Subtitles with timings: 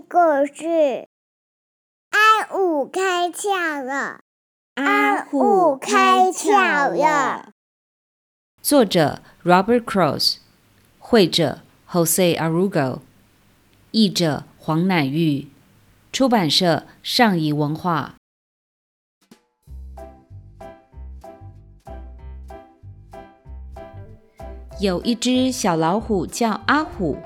[0.00, 0.18] 故
[0.52, 1.08] 事：
[2.10, 4.20] 阿虎开窍了！
[4.74, 7.52] 阿虎开窍了！
[8.60, 10.36] 作者：Robert Cross，
[10.98, 13.00] 绘者：Jose Arugo，
[13.92, 15.48] 译者：黄乃玉，
[16.12, 18.16] 出版社：上谊文化。
[24.78, 27.16] 有一只小老虎叫阿虎，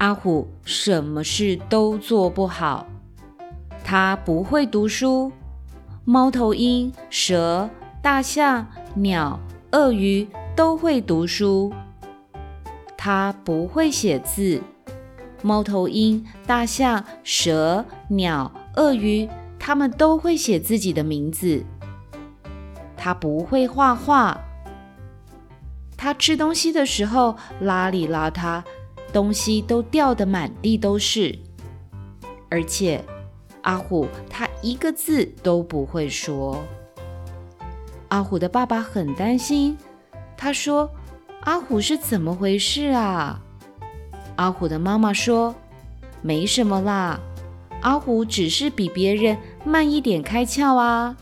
[0.00, 2.86] 阿虎什么事都做不好。
[3.84, 5.30] 他不会读书，
[6.06, 7.68] 猫头鹰、蛇、
[8.00, 9.38] 大象、鸟、
[9.72, 11.70] 鳄鱼都会读书。
[12.96, 14.62] 他不会写字，
[15.42, 21.62] 猫头鹰、大象、蛇、鸟、鳄鱼，它们都会写自己的名字。
[22.96, 24.40] 他不会画画。
[25.94, 28.62] 他吃东西的时候邋里邋遢，
[29.12, 31.38] 东西都掉得满地都是。
[32.48, 33.04] 而且
[33.62, 36.62] 阿虎他一个字都不会说。
[38.08, 39.76] 阿虎的爸爸很担心，
[40.36, 40.90] 他说
[41.42, 43.40] ：“阿虎是怎么回事啊？”
[44.36, 45.54] 阿虎的妈妈说
[46.22, 47.20] ：“没什么啦，
[47.82, 51.16] 阿虎只是比别人慢一点开窍啊。”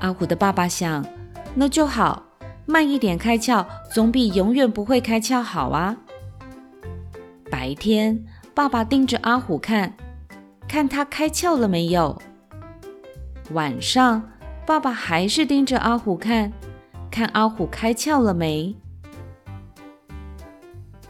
[0.00, 1.06] 阿虎的爸爸想
[1.54, 2.24] ：“那就好。”
[2.64, 5.96] 慢一点开窍，总比永远不会开窍好啊！
[7.72, 9.96] 每天，爸爸盯着阿虎看，
[10.68, 12.20] 看他开窍了没有。
[13.52, 14.30] 晚上，
[14.66, 16.52] 爸爸还是盯着阿虎看，
[17.10, 18.76] 看阿虎开窍了没。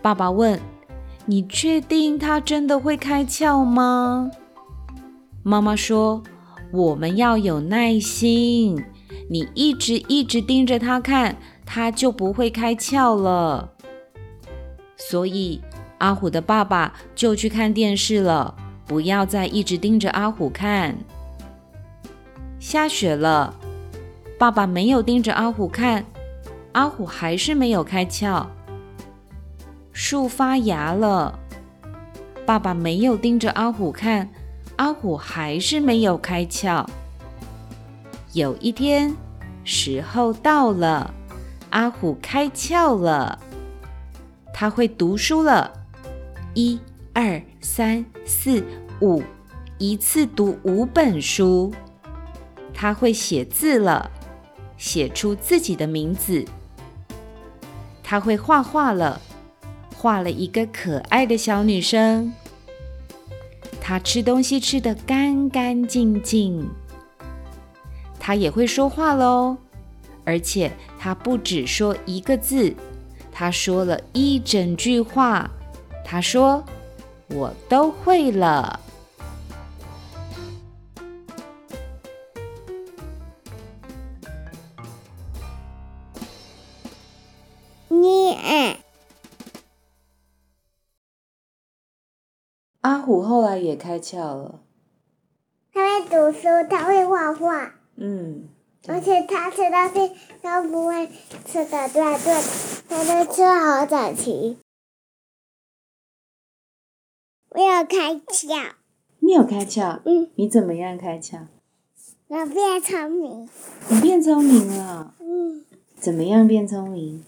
[0.00, 0.60] 爸爸问
[1.26, 4.30] ：“你确定他真的会开窍吗？”
[5.42, 6.22] 妈妈说
[6.70, 8.84] ：“我们要有耐心。”
[9.28, 13.72] 你一直一直盯着他看，他就不会开窍了。
[14.96, 15.60] 所以
[16.02, 20.98] 阿虎的爸爸就去看电视了，不要再一直盯着阿虎看。
[22.58, 23.54] 下雪了，
[24.36, 26.04] 爸爸没有盯着阿虎看，
[26.72, 28.44] 阿虎还是没有开窍。
[29.92, 31.38] 树发芽了，
[32.44, 34.28] 爸爸没有盯着阿虎看，
[34.76, 36.84] 阿虎还是没有开窍。
[38.32, 39.14] 有一天，
[39.62, 41.14] 时候到了，
[41.70, 43.38] 阿虎开窍了。
[44.52, 45.81] 他会读书了，
[46.54, 46.78] 一、
[47.14, 48.62] 二、三、四、
[49.00, 49.22] 五，
[49.78, 51.72] 一次读五本书。
[52.74, 54.10] 他会写字了，
[54.76, 56.44] 写出自己的名字。
[58.02, 59.20] 他会画画了，
[59.96, 62.32] 画了一个可爱的小女生。
[63.80, 66.68] 他吃东西吃得干干净净。
[68.20, 69.56] 他也会说话喽，
[70.24, 72.74] 而且他不只说一个字，
[73.32, 75.50] 他说了一整句话。
[76.12, 76.62] 他说
[77.32, 78.80] ：“我都会了。”
[87.88, 88.78] 你爱
[92.82, 94.60] 阿虎后来也开窍了。
[95.72, 97.72] 他会读书，他会画画。
[97.96, 98.50] 嗯，
[98.86, 100.12] 而且他吃东西
[100.42, 101.10] 都不会
[101.46, 102.42] 吃的断顿，
[102.90, 104.58] 他都吃好整齐。
[107.54, 108.72] 我有开窍。
[109.18, 110.00] 你有开窍？
[110.06, 110.30] 嗯。
[110.36, 111.40] 你怎么样开窍？
[112.28, 113.48] 我变聪明。
[113.90, 115.14] 你变聪明了？
[115.20, 115.62] 嗯。
[116.00, 117.22] 怎么样变聪明？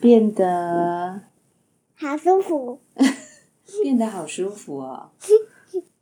[0.00, 1.22] 变得。
[1.96, 2.80] 好舒服。
[3.82, 5.10] 变得好舒服哦。